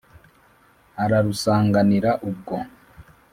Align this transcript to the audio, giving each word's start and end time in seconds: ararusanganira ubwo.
ararusanganira 1.03 2.11
ubwo. 2.29 2.57